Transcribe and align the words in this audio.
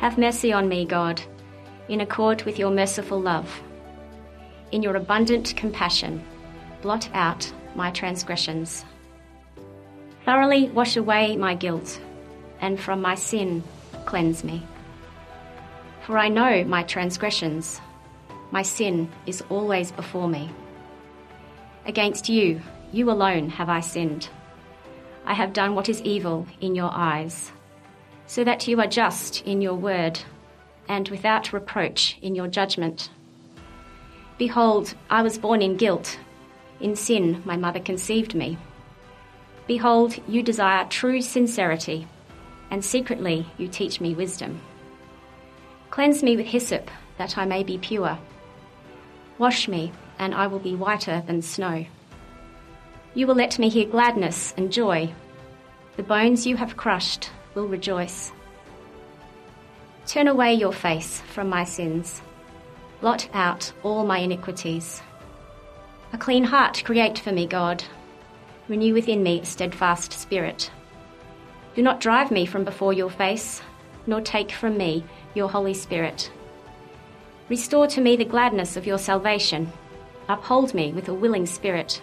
Have 0.00 0.16
mercy 0.16 0.50
on 0.50 0.66
me, 0.66 0.86
God, 0.86 1.20
in 1.90 2.00
accord 2.00 2.44
with 2.44 2.58
your 2.58 2.70
merciful 2.70 3.20
love. 3.20 3.60
In 4.72 4.82
your 4.82 4.96
abundant 4.96 5.54
compassion, 5.58 6.24
blot 6.80 7.10
out 7.12 7.52
my 7.74 7.90
transgressions. 7.90 8.86
Thoroughly 10.24 10.70
wash 10.70 10.96
away 10.96 11.36
my 11.36 11.54
guilt, 11.54 12.00
and 12.62 12.80
from 12.80 13.02
my 13.02 13.14
sin 13.14 13.62
cleanse 14.06 14.42
me. 14.42 14.62
For 16.06 16.16
I 16.16 16.28
know 16.28 16.64
my 16.64 16.82
transgressions, 16.82 17.78
my 18.52 18.62
sin 18.62 19.06
is 19.26 19.44
always 19.50 19.92
before 19.92 20.28
me. 20.28 20.48
Against 21.84 22.26
you, 22.26 22.62
you 22.90 23.10
alone 23.10 23.50
have 23.50 23.68
I 23.68 23.80
sinned. 23.80 24.30
I 25.26 25.34
have 25.34 25.52
done 25.52 25.74
what 25.74 25.90
is 25.90 26.00
evil 26.00 26.46
in 26.62 26.74
your 26.74 26.90
eyes, 26.90 27.52
so 28.30 28.44
that 28.44 28.68
you 28.68 28.78
are 28.78 28.86
just 28.86 29.44
in 29.44 29.60
your 29.60 29.74
word 29.74 30.20
and 30.88 31.08
without 31.08 31.52
reproach 31.52 32.16
in 32.22 32.36
your 32.36 32.46
judgment. 32.46 33.10
Behold, 34.38 34.94
I 35.10 35.22
was 35.22 35.36
born 35.36 35.60
in 35.62 35.76
guilt. 35.76 36.16
In 36.78 36.94
sin, 36.94 37.42
my 37.44 37.56
mother 37.56 37.80
conceived 37.80 38.36
me. 38.36 38.56
Behold, 39.66 40.14
you 40.28 40.44
desire 40.44 40.86
true 40.86 41.20
sincerity, 41.20 42.06
and 42.70 42.84
secretly 42.84 43.46
you 43.58 43.66
teach 43.66 44.00
me 44.00 44.14
wisdom. 44.14 44.60
Cleanse 45.90 46.22
me 46.22 46.36
with 46.36 46.46
hyssop, 46.46 46.88
that 47.18 47.36
I 47.36 47.46
may 47.46 47.64
be 47.64 47.78
pure. 47.78 48.16
Wash 49.38 49.66
me, 49.66 49.90
and 50.20 50.36
I 50.36 50.46
will 50.46 50.60
be 50.60 50.76
whiter 50.76 51.24
than 51.26 51.42
snow. 51.42 51.84
You 53.12 53.26
will 53.26 53.34
let 53.34 53.58
me 53.58 53.68
hear 53.68 53.86
gladness 53.86 54.54
and 54.56 54.70
joy. 54.70 55.12
The 55.96 56.04
bones 56.04 56.46
you 56.46 56.56
have 56.58 56.76
crushed 56.76 57.30
will 57.54 57.66
rejoice. 57.66 58.32
Turn 60.06 60.28
away 60.28 60.54
your 60.54 60.72
face 60.72 61.20
from 61.32 61.48
my 61.48 61.64
sins. 61.64 62.22
Blot 63.00 63.28
out 63.32 63.72
all 63.82 64.04
my 64.04 64.18
iniquities. 64.18 65.02
A 66.12 66.18
clean 66.18 66.44
heart 66.44 66.82
create 66.84 67.18
for 67.18 67.32
me, 67.32 67.46
God. 67.46 67.84
Renew 68.68 68.94
within 68.94 69.22
me 69.22 69.40
a 69.40 69.44
steadfast 69.44 70.12
spirit. 70.12 70.70
Do 71.74 71.82
not 71.82 72.00
drive 72.00 72.30
me 72.30 72.46
from 72.46 72.64
before 72.64 72.92
your 72.92 73.10
face, 73.10 73.62
nor 74.06 74.20
take 74.20 74.50
from 74.50 74.76
me 74.76 75.04
your 75.34 75.48
Holy 75.48 75.74
Spirit. 75.74 76.30
Restore 77.48 77.86
to 77.88 78.00
me 78.00 78.16
the 78.16 78.24
gladness 78.24 78.76
of 78.76 78.86
your 78.86 78.98
salvation. 78.98 79.72
Uphold 80.28 80.74
me 80.74 80.92
with 80.92 81.08
a 81.08 81.14
willing 81.14 81.46
spirit. 81.46 82.02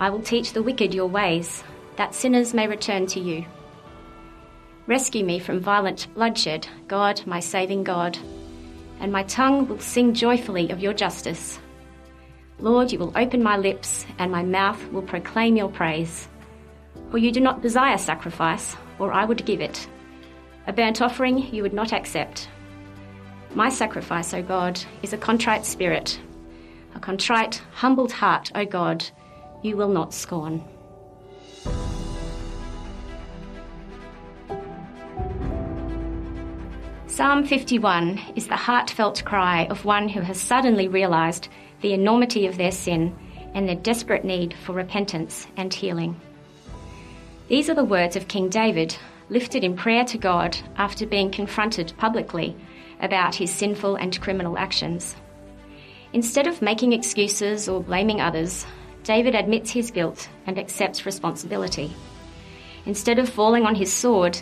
I 0.00 0.10
will 0.10 0.22
teach 0.22 0.52
the 0.52 0.62
wicked 0.62 0.94
your 0.94 1.06
ways, 1.06 1.62
that 1.96 2.14
sinners 2.14 2.54
may 2.54 2.66
return 2.66 3.06
to 3.06 3.20
you. 3.20 3.44
Rescue 4.86 5.24
me 5.24 5.38
from 5.38 5.60
violent 5.60 6.12
bloodshed, 6.14 6.66
God, 6.88 7.26
my 7.26 7.40
saving 7.40 7.84
God, 7.84 8.18
and 9.00 9.10
my 9.10 9.22
tongue 9.24 9.66
will 9.66 9.78
sing 9.78 10.14
joyfully 10.14 10.70
of 10.70 10.80
your 10.80 10.92
justice. 10.92 11.58
Lord, 12.58 12.92
you 12.92 12.98
will 12.98 13.12
open 13.16 13.42
my 13.42 13.56
lips, 13.56 14.06
and 14.18 14.30
my 14.30 14.42
mouth 14.42 14.82
will 14.92 15.02
proclaim 15.02 15.56
your 15.56 15.68
praise. 15.68 16.28
For 17.10 17.18
you 17.18 17.32
do 17.32 17.40
not 17.40 17.62
desire 17.62 17.98
sacrifice, 17.98 18.76
or 18.98 19.12
I 19.12 19.24
would 19.24 19.44
give 19.46 19.60
it. 19.60 19.88
A 20.66 20.72
burnt 20.72 21.02
offering 21.02 21.38
you 21.54 21.62
would 21.62 21.74
not 21.74 21.92
accept. 21.92 22.48
My 23.54 23.68
sacrifice, 23.68 24.34
O 24.34 24.42
God, 24.42 24.80
is 25.02 25.12
a 25.12 25.18
contrite 25.18 25.64
spirit, 25.64 26.20
a 26.94 27.00
contrite, 27.00 27.62
humbled 27.72 28.12
heart, 28.12 28.52
O 28.54 28.64
God 28.64 29.04
you 29.64 29.78
will 29.78 29.88
not 29.88 30.12
scorn. 30.12 30.62
Psalm 37.14 37.44
51 37.44 38.20
is 38.34 38.48
the 38.48 38.56
heartfelt 38.56 39.24
cry 39.24 39.66
of 39.66 39.84
one 39.84 40.08
who 40.08 40.20
has 40.20 40.40
suddenly 40.40 40.88
realised 40.88 41.48
the 41.80 41.92
enormity 41.92 42.44
of 42.44 42.56
their 42.56 42.72
sin 42.72 43.16
and 43.54 43.68
their 43.68 43.76
desperate 43.76 44.24
need 44.24 44.52
for 44.52 44.72
repentance 44.72 45.46
and 45.56 45.72
healing. 45.72 46.20
These 47.46 47.70
are 47.70 47.74
the 47.74 47.84
words 47.84 48.16
of 48.16 48.26
King 48.26 48.48
David, 48.48 48.96
lifted 49.28 49.62
in 49.62 49.76
prayer 49.76 50.04
to 50.06 50.18
God 50.18 50.56
after 50.76 51.06
being 51.06 51.30
confronted 51.30 51.92
publicly 51.98 52.56
about 52.98 53.36
his 53.36 53.52
sinful 53.52 53.94
and 53.94 54.20
criminal 54.20 54.58
actions. 54.58 55.14
Instead 56.12 56.48
of 56.48 56.62
making 56.62 56.92
excuses 56.92 57.68
or 57.68 57.80
blaming 57.80 58.20
others, 58.20 58.66
David 59.04 59.36
admits 59.36 59.70
his 59.70 59.92
guilt 59.92 60.28
and 60.48 60.58
accepts 60.58 61.06
responsibility. 61.06 61.92
Instead 62.86 63.20
of 63.20 63.28
falling 63.28 63.66
on 63.66 63.76
his 63.76 63.92
sword, 63.92 64.36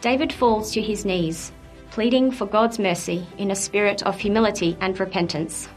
David 0.00 0.32
falls 0.32 0.72
to 0.72 0.82
his 0.82 1.04
knees, 1.04 1.52
pleading 1.90 2.30
for 2.30 2.46
God's 2.46 2.78
mercy 2.78 3.26
in 3.38 3.50
a 3.50 3.56
spirit 3.56 4.02
of 4.02 4.18
humility 4.18 4.76
and 4.80 4.98
repentance. 4.98 5.68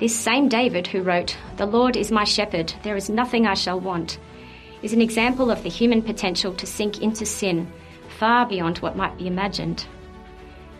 This 0.00 0.16
same 0.16 0.48
David 0.48 0.86
who 0.86 1.02
wrote, 1.02 1.36
The 1.56 1.66
Lord 1.66 1.96
is 1.96 2.12
my 2.12 2.24
shepherd, 2.24 2.72
there 2.82 2.96
is 2.96 3.10
nothing 3.10 3.46
I 3.46 3.54
shall 3.54 3.80
want, 3.80 4.18
is 4.82 4.92
an 4.92 5.02
example 5.02 5.50
of 5.50 5.62
the 5.62 5.68
human 5.68 6.02
potential 6.02 6.54
to 6.54 6.66
sink 6.66 7.02
into 7.02 7.26
sin 7.26 7.70
far 8.18 8.46
beyond 8.46 8.78
what 8.78 8.96
might 8.96 9.16
be 9.16 9.26
imagined. 9.26 9.86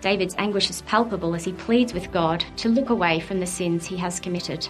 David's 0.00 0.36
anguish 0.38 0.70
is 0.70 0.82
palpable 0.82 1.34
as 1.34 1.44
he 1.44 1.52
pleads 1.52 1.92
with 1.92 2.12
God 2.12 2.44
to 2.56 2.68
look 2.68 2.90
away 2.90 3.20
from 3.20 3.40
the 3.40 3.46
sins 3.46 3.86
he 3.86 3.96
has 3.96 4.20
committed. 4.20 4.68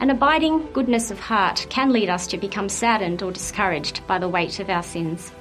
An 0.00 0.10
abiding 0.10 0.70
goodness 0.72 1.10
of 1.10 1.18
heart 1.18 1.66
can 1.70 1.92
lead 1.92 2.08
us 2.08 2.28
to 2.28 2.38
become 2.38 2.68
saddened 2.68 3.22
or 3.22 3.32
discouraged 3.32 4.06
by 4.06 4.18
the 4.18 4.28
weight 4.28 4.60
of 4.60 4.70
our 4.70 4.82
sins. 4.82 5.32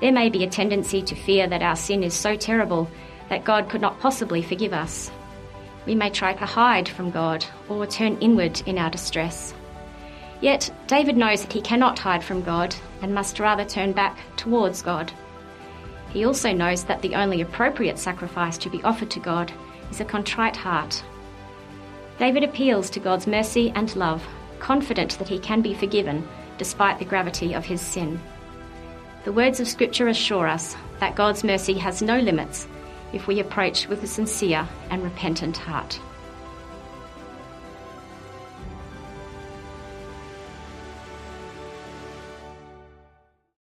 There 0.00 0.12
may 0.12 0.30
be 0.30 0.44
a 0.44 0.48
tendency 0.48 1.02
to 1.02 1.14
fear 1.14 1.46
that 1.46 1.62
our 1.62 1.76
sin 1.76 2.02
is 2.02 2.14
so 2.14 2.36
terrible 2.36 2.90
that 3.28 3.44
God 3.44 3.68
could 3.68 3.80
not 3.80 4.00
possibly 4.00 4.42
forgive 4.42 4.72
us. 4.72 5.10
We 5.86 5.94
may 5.94 6.10
try 6.10 6.32
to 6.34 6.46
hide 6.46 6.88
from 6.88 7.10
God 7.10 7.44
or 7.68 7.86
turn 7.86 8.18
inward 8.18 8.62
in 8.66 8.78
our 8.78 8.90
distress. 8.90 9.54
Yet, 10.40 10.70
David 10.86 11.16
knows 11.16 11.42
that 11.42 11.52
he 11.52 11.60
cannot 11.60 11.98
hide 11.98 12.24
from 12.24 12.42
God 12.42 12.74
and 13.02 13.14
must 13.14 13.40
rather 13.40 13.64
turn 13.64 13.92
back 13.92 14.18
towards 14.36 14.82
God. 14.82 15.12
He 16.12 16.24
also 16.24 16.52
knows 16.52 16.84
that 16.84 17.02
the 17.02 17.14
only 17.14 17.40
appropriate 17.40 17.98
sacrifice 17.98 18.58
to 18.58 18.70
be 18.70 18.82
offered 18.82 19.10
to 19.10 19.20
God 19.20 19.52
is 19.90 20.00
a 20.00 20.04
contrite 20.04 20.56
heart 20.56 21.02
David 22.20 22.44
appeals 22.44 22.90
to 22.90 23.00
God's 23.00 23.26
mercy 23.26 23.72
and 23.74 23.96
love, 23.96 24.22
confident 24.58 25.18
that 25.18 25.28
he 25.28 25.38
can 25.38 25.62
be 25.62 25.72
forgiven 25.72 26.28
despite 26.58 26.98
the 26.98 27.04
gravity 27.06 27.54
of 27.54 27.64
his 27.64 27.80
sin. 27.80 28.20
The 29.24 29.32
words 29.32 29.60
of 29.60 29.68
Scripture 29.68 30.08
assure 30.08 30.46
us 30.46 30.74
that 30.98 31.14
God's 31.14 31.44
mercy 31.44 31.74
has 31.74 32.00
no 32.00 32.18
limits 32.18 32.66
if 33.12 33.26
we 33.26 33.40
approach 33.40 33.86
with 33.86 34.02
a 34.02 34.06
sincere 34.06 34.66
and 34.88 35.02
repentant 35.02 35.58
heart. 35.58 36.00